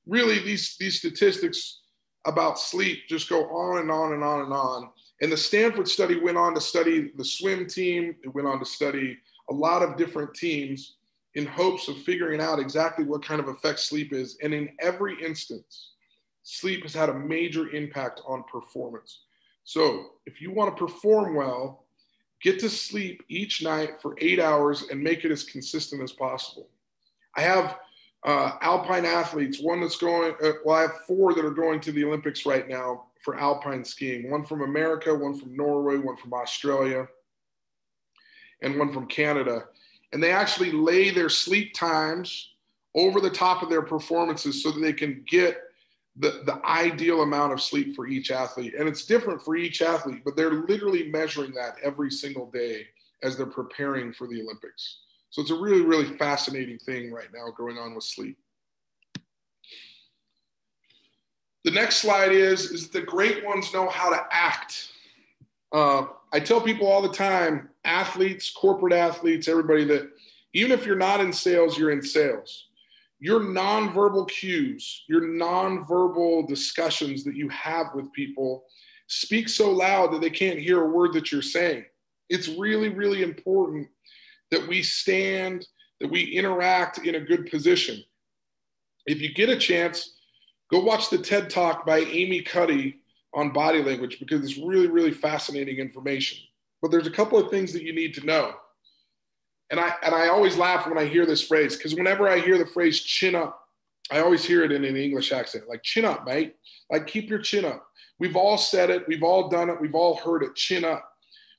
[0.06, 1.80] Really, these, these statistics
[2.26, 4.90] about sleep just go on and on and on and on.
[5.20, 8.66] And the Stanford study went on to study the swim team, it went on to
[8.66, 10.96] study a lot of different teams
[11.34, 14.38] in hopes of figuring out exactly what kind of effect sleep is.
[14.42, 15.92] And in every instance,
[16.42, 19.20] sleep has had a major impact on performance.
[19.64, 21.84] So if you want to perform well,
[22.42, 26.68] get to sleep each night for eight hours and make it as consistent as possible.
[27.36, 27.78] I have
[28.24, 31.92] uh, alpine athletes, one that's going, uh, well, I have four that are going to
[31.92, 36.32] the Olympics right now for alpine skiing one from America, one from Norway, one from
[36.32, 37.08] Australia,
[38.62, 39.64] and one from Canada.
[40.12, 42.54] And they actually lay their sleep times
[42.94, 45.58] over the top of their performances so that they can get
[46.14, 48.74] the, the ideal amount of sleep for each athlete.
[48.78, 52.86] And it's different for each athlete, but they're literally measuring that every single day
[53.24, 55.00] as they're preparing for the Olympics.
[55.30, 58.38] So it's a really, really fascinating thing right now going on with sleep.
[61.66, 64.92] The next slide is, is the great ones know how to act.
[65.72, 70.08] Uh, I tell people all the time, athletes, corporate athletes, everybody that
[70.54, 72.66] even if you're not in sales, you're in sales
[73.18, 78.64] your nonverbal cues, your nonverbal discussions that you have with people
[79.08, 81.84] speak so loud that they can't hear a word that you're saying.
[82.28, 83.88] It's really, really important
[84.50, 85.66] that we stand,
[86.00, 88.02] that we interact in a good position.
[89.06, 90.15] If you get a chance,
[90.70, 93.00] go watch the TED Talk by Amy Cuddy
[93.34, 96.38] on body language because it's really, really fascinating information.
[96.82, 98.54] But there's a couple of things that you need to know
[99.70, 102.58] and I and I always laugh when I hear this phrase because whenever I hear
[102.58, 103.60] the phrase chin up,
[104.10, 106.54] I always hear it in an English accent, like chin up, mate.
[106.90, 107.84] Like keep your chin up.
[108.18, 111.08] We've all said it, we've all done it, we've all heard it, chin up.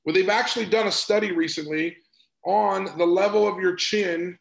[0.05, 1.97] Well, they've actually done a study recently
[2.45, 4.39] on the level of your chin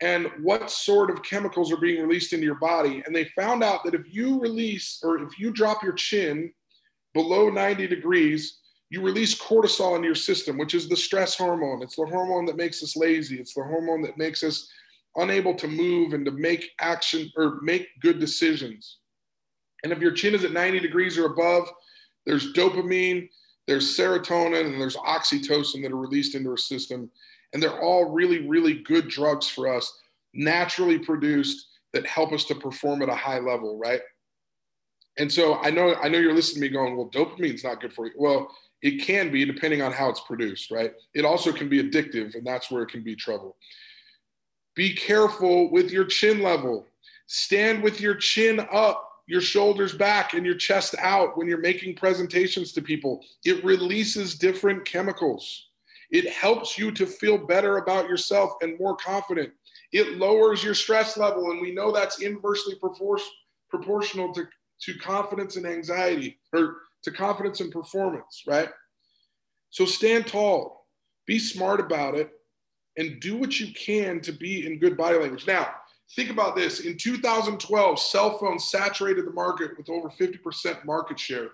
[0.00, 3.02] and what sort of chemicals are being released into your body.
[3.06, 6.52] And they found out that if you release or if you drop your chin
[7.12, 8.58] below 90 degrees,
[8.90, 11.82] you release cortisol into your system, which is the stress hormone.
[11.82, 13.40] It's the hormone that makes us lazy.
[13.40, 14.68] It's the hormone that makes us
[15.16, 18.98] unable to move and to make action or make good decisions.
[19.84, 21.68] And if your chin is at 90 degrees or above,
[22.26, 23.28] there's dopamine,
[23.66, 27.10] there's serotonin, and there's oxytocin that are released into our system.
[27.54, 30.00] And they're all really, really good drugs for us,
[30.34, 34.00] naturally produced that help us to perform at a high level, right?
[35.16, 37.92] And so I know I know you're listening to me going, well, dopamine's not good
[37.92, 38.12] for you.
[38.16, 38.50] Well,
[38.82, 40.92] it can be depending on how it's produced, right?
[41.14, 43.56] It also can be addictive, and that's where it can be trouble.
[44.74, 46.86] Be careful with your chin level.
[47.28, 51.94] Stand with your chin up, your shoulders back, and your chest out when you're making
[51.94, 53.24] presentations to people.
[53.44, 55.68] It releases different chemicals.
[56.10, 59.50] It helps you to feel better about yourself and more confident.
[59.92, 62.74] It lowers your stress level, and we know that's inversely
[63.70, 64.44] proportional to,
[64.82, 68.70] to confidence and anxiety, or to confidence and performance, right?
[69.70, 70.86] So stand tall,
[71.26, 72.30] be smart about it,
[72.96, 75.46] and do what you can to be in good body language.
[75.46, 75.74] Now,
[76.14, 76.80] think about this.
[76.80, 81.50] In 2012, cell phones saturated the market with over 50% market share.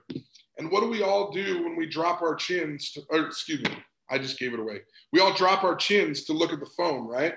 [0.58, 3.70] And what do we all do when we drop our chins to, or excuse me,
[4.10, 4.80] I just gave it away.
[5.12, 7.34] We all drop our chins to look at the phone, right?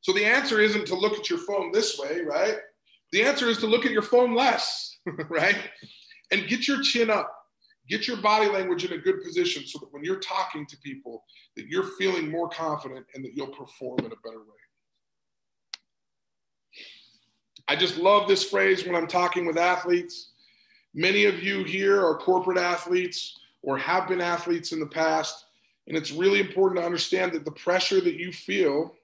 [0.00, 2.56] So the answer isn't to look at your phone this way, right?
[3.12, 4.98] The answer is to look at your phone less,
[5.28, 5.58] right?
[6.30, 7.32] And get your chin up
[7.88, 11.24] get your body language in a good position so that when you're talking to people
[11.56, 14.56] that you're feeling more confident and that you'll perform in a better way
[17.66, 20.32] i just love this phrase when i'm talking with athletes
[20.94, 25.46] many of you here are corporate athletes or have been athletes in the past
[25.88, 28.94] and it's really important to understand that the pressure that you feel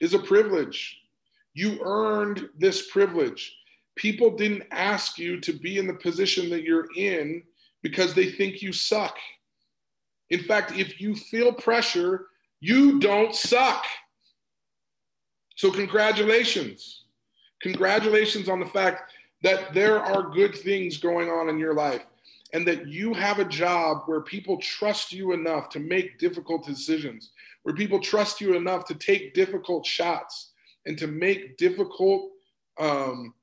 [0.00, 0.98] is a privilege
[1.54, 3.56] you earned this privilege
[3.96, 7.42] People didn't ask you to be in the position that you're in
[7.82, 9.16] because they think you suck.
[10.28, 12.26] In fact, if you feel pressure,
[12.60, 13.84] you don't suck.
[15.56, 17.04] So, congratulations.
[17.62, 19.12] Congratulations on the fact
[19.42, 22.04] that there are good things going on in your life
[22.52, 27.30] and that you have a job where people trust you enough to make difficult decisions,
[27.62, 30.52] where people trust you enough to take difficult shots
[30.86, 32.30] and to make difficult
[32.78, 33.34] um,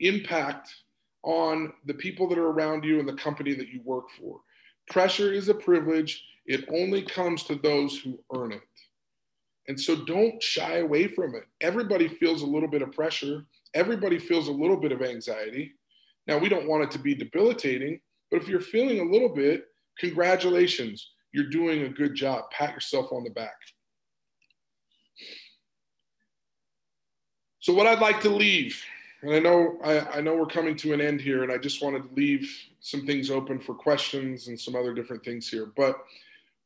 [0.00, 0.74] impact
[1.22, 4.40] on the people that are around you and the company that you work for.
[4.88, 8.62] Pressure is a privilege, it only comes to those who earn it.
[9.68, 11.42] And so don't shy away from it.
[11.60, 13.44] Everybody feels a little bit of pressure,
[13.74, 15.72] everybody feels a little bit of anxiety.
[16.26, 18.00] Now, we don't want it to be debilitating,
[18.30, 19.66] but if you're feeling a little bit,
[19.98, 22.50] congratulations, you're doing a good job.
[22.50, 23.56] Pat yourself on the back.
[27.60, 28.80] So, what I'd like to leave,
[29.22, 31.82] and I know I, I, know we're coming to an end here, and I just
[31.82, 32.48] wanted to leave
[32.80, 35.72] some things open for questions and some other different things here.
[35.76, 35.96] But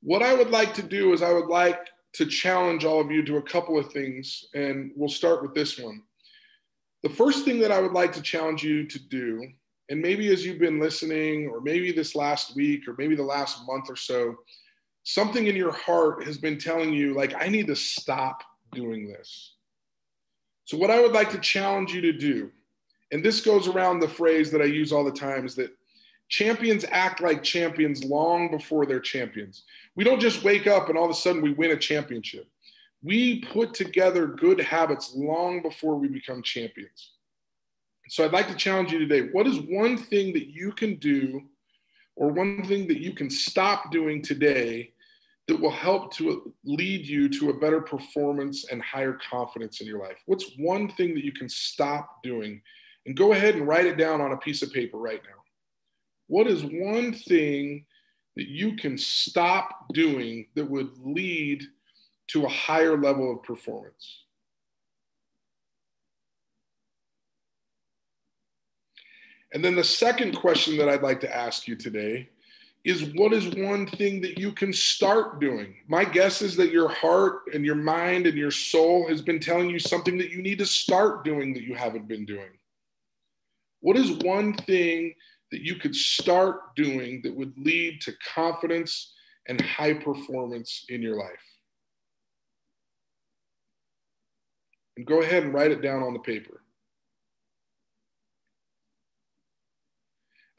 [0.02, 3.24] what I would like to do is I would like to challenge all of you
[3.24, 6.02] to a couple of things, and we'll start with this one.
[7.02, 9.48] The first thing that I would like to challenge you to do,
[9.90, 13.66] and maybe as you've been listening, or maybe this last week, or maybe the last
[13.66, 14.36] month or so,
[15.02, 19.54] something in your heart has been telling you, like, I need to stop doing this.
[20.64, 22.52] So, what I would like to challenge you to do,
[23.10, 25.76] and this goes around the phrase that I use all the time, is that
[26.28, 29.64] champions act like champions long before they're champions.
[29.96, 32.46] We don't just wake up and all of a sudden we win a championship.
[33.02, 37.10] We put together good habits long before we become champions.
[38.10, 39.28] So I'd like to challenge you today.
[39.30, 41.42] What is one thing that you can do,
[42.16, 44.90] or one thing that you can stop doing today
[45.46, 50.00] that will help to lead you to a better performance and higher confidence in your
[50.00, 50.16] life?
[50.26, 52.60] What's one thing that you can stop doing?
[53.06, 55.44] And go ahead and write it down on a piece of paper right now.
[56.26, 57.86] What is one thing
[58.34, 61.62] that you can stop doing that would lead
[62.30, 64.24] to a higher level of performance?
[69.52, 72.28] And then the second question that I'd like to ask you today
[72.84, 75.74] is what is one thing that you can start doing?
[75.86, 79.68] My guess is that your heart and your mind and your soul has been telling
[79.68, 82.50] you something that you need to start doing that you haven't been doing.
[83.80, 85.14] What is one thing
[85.52, 89.12] that you could start doing that would lead to confidence
[89.48, 91.30] and high performance in your life?
[94.96, 96.59] And go ahead and write it down on the paper.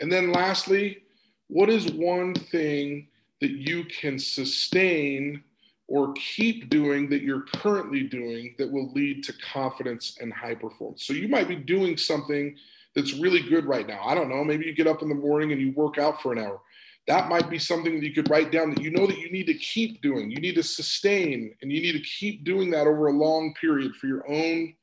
[0.01, 1.03] And then lastly,
[1.47, 3.07] what is one thing
[3.39, 5.43] that you can sustain
[5.87, 11.05] or keep doing that you're currently doing that will lead to confidence and high performance?
[11.05, 12.57] So you might be doing something
[12.95, 14.01] that's really good right now.
[14.03, 16.33] I don't know, maybe you get up in the morning and you work out for
[16.33, 16.59] an hour.
[17.07, 19.47] That might be something that you could write down that you know that you need
[19.47, 20.29] to keep doing.
[20.29, 23.95] You need to sustain and you need to keep doing that over a long period
[23.95, 24.73] for your own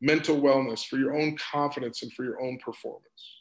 [0.00, 3.39] mental wellness, for your own confidence, and for your own performance.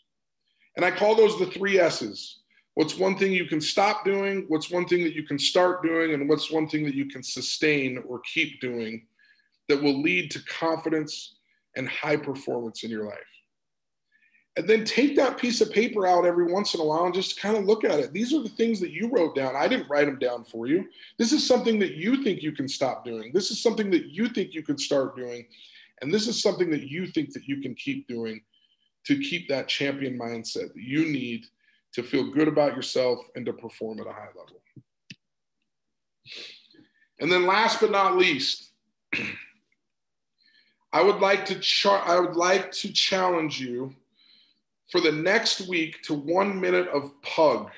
[0.76, 2.40] And I call those the three S's
[2.80, 4.46] What's one thing you can stop doing?
[4.48, 6.14] What's one thing that you can start doing?
[6.14, 9.06] And what's one thing that you can sustain or keep doing
[9.68, 11.36] that will lead to confidence
[11.76, 13.18] and high performance in your life?
[14.56, 17.38] And then take that piece of paper out every once in a while and just
[17.38, 18.14] kind of look at it.
[18.14, 19.58] These are the things that you wrote down.
[19.58, 20.88] I didn't write them down for you.
[21.18, 23.32] This is something that you think you can stop doing.
[23.34, 25.46] This is something that you think you can start doing.
[26.02, 28.40] And this is something that you think that you can keep doing
[29.10, 31.44] to keep that champion mindset that you need
[31.94, 34.62] to feel good about yourself and to perform at a high level.
[37.20, 38.70] And then last but not least,
[40.94, 43.96] I would like to char- I would like to challenge you
[44.92, 47.72] for the next week to 1 minute of pug.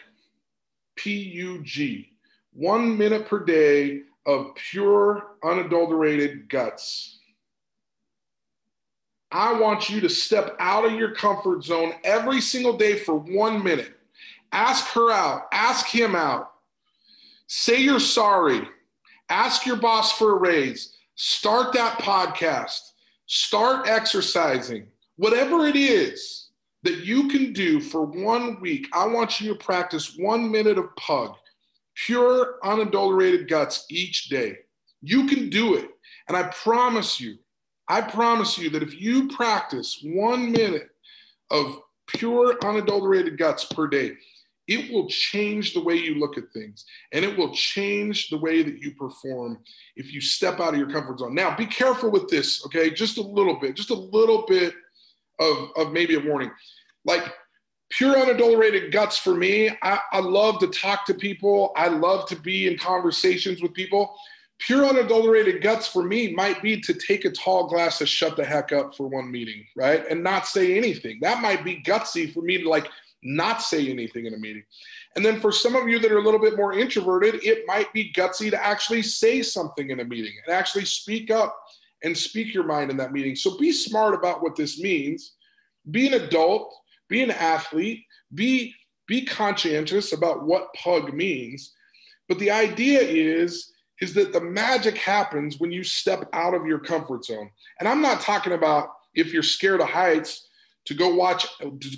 [0.98, 2.12] P U G.
[2.52, 7.21] 1 minute per day of pure unadulterated guts.
[9.32, 13.64] I want you to step out of your comfort zone every single day for 1
[13.64, 13.96] minute.
[14.52, 16.52] Ask her out, ask him out.
[17.48, 18.68] Say you're sorry.
[19.30, 20.98] Ask your boss for a raise.
[21.16, 22.80] Start that podcast.
[23.28, 24.88] Start exercising.
[25.16, 26.50] Whatever it is
[26.84, 30.94] that you can do for one week, I want you to practice one minute of
[30.98, 31.36] pug,
[31.96, 34.58] pure, unadulterated guts each day.
[35.02, 35.90] You can do it.
[36.28, 37.38] And I promise you,
[37.92, 40.92] I promise you that if you practice one minute
[41.50, 44.14] of pure, unadulterated guts per day,
[44.70, 48.64] it will change the way you look at things and it will change the way
[48.64, 49.60] that you perform
[49.98, 51.36] if you step out of your comfort zone.
[51.36, 52.90] Now, be careful with this, okay?
[52.90, 54.74] Just a little bit, just a little bit
[55.42, 56.52] of, of maybe a warning.
[57.04, 57.34] Like
[57.90, 61.74] pure unadulterated guts for me, I, I love to talk to people.
[61.76, 64.16] I love to be in conversations with people.
[64.62, 68.46] Pure unadulterated guts for me might be to take a tall glass of shut the
[68.46, 70.06] heck up for one meeting, right?
[70.08, 71.18] And not say anything.
[71.22, 72.88] That might be gutsy for me to like
[73.24, 74.64] not say anything in a meeting.
[75.16, 77.92] And then for some of you that are a little bit more introverted, it might
[77.92, 81.58] be gutsy to actually say something in a meeting and actually speak up
[82.04, 83.36] and speak your mind in that meeting.
[83.36, 85.34] So be smart about what this means.
[85.90, 86.74] Be an adult,
[87.10, 88.76] be an athlete, be
[89.08, 91.74] be conscientious about what pug means.
[92.30, 93.71] But the idea is
[94.02, 97.50] is that the magic happens when you step out of your comfort zone.
[97.80, 100.50] And I'm not talking about if you're scared of heights,
[100.86, 101.46] to go watch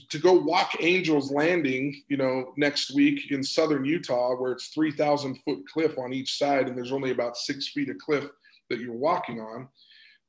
[0.09, 4.91] to go walk Angels Landing, you know, next week in southern Utah, where it's three
[4.91, 8.25] thousand foot cliff on each side, and there's only about six feet of cliff
[8.69, 9.69] that you're walking on.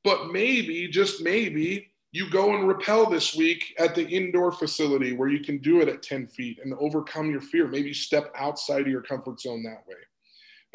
[0.05, 5.27] But maybe, just maybe, you go and rappel this week at the indoor facility where
[5.27, 7.67] you can do it at 10 feet and overcome your fear.
[7.67, 9.95] Maybe step outside of your comfort zone that way.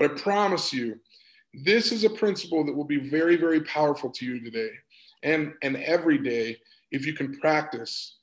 [0.01, 0.99] But I promise you,
[1.53, 4.71] this is a principle that will be very, very powerful to you today
[5.23, 6.57] and, and every day
[6.91, 8.17] if you can practice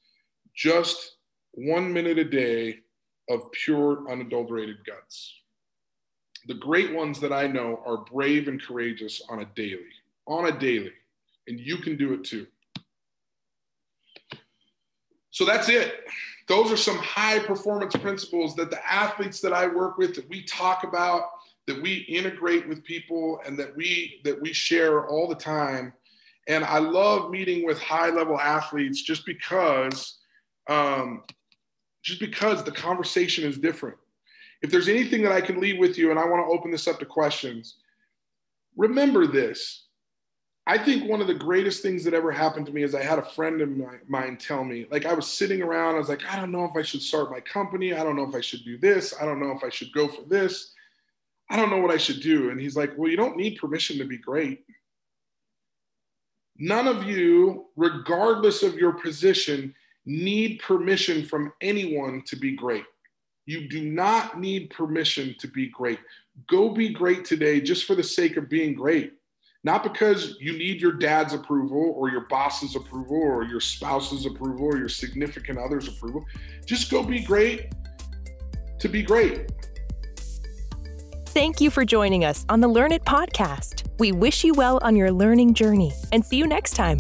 [0.56, 1.18] just
[1.52, 2.80] one minute a day
[3.30, 5.36] of pure, unadulterated guts.
[6.48, 9.84] The great ones that I know are brave and courageous on a daily,
[10.26, 10.94] on a daily,
[11.48, 12.48] and you can do it too.
[15.30, 16.06] So that's it.
[16.48, 20.44] Those are some high performance principles that the athletes that I work with, that we
[20.44, 21.24] talk about,
[21.68, 25.94] that we integrate with people, and that we that we share all the time
[26.48, 30.20] and I love meeting with high level athletes just because,
[30.70, 31.24] um,
[32.02, 33.98] just because the conversation is different.
[34.62, 36.88] If there's anything that I can leave with you, and I want to open this
[36.88, 37.76] up to questions,
[38.78, 39.84] remember this.
[40.66, 43.20] I think one of the greatest things that ever happened to me is I had
[43.20, 43.70] a friend of
[44.08, 46.76] mine tell me, like, I was sitting around, I was like, I don't know if
[46.76, 47.94] I should start my company.
[47.94, 49.14] I don't know if I should do this.
[49.20, 50.74] I don't know if I should go for this.
[51.50, 52.50] I don't know what I should do.
[52.50, 54.66] And he's like, Well, you don't need permission to be great.
[56.58, 59.74] None of you, regardless of your position,
[60.06, 62.86] need permission from anyone to be great.
[63.46, 66.00] You do not need permission to be great.
[66.48, 69.14] Go be great today just for the sake of being great.
[69.64, 74.66] Not because you need your dad's approval or your boss's approval or your spouse's approval
[74.66, 76.24] or your significant other's approval.
[76.66, 77.74] Just go be great
[78.80, 79.52] to be great.
[81.38, 83.88] Thank you for joining us on the Learn It podcast.
[84.00, 86.98] We wish you well on your learning journey and see you next time.